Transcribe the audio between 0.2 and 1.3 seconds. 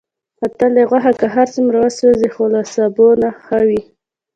متل دی: غوښه که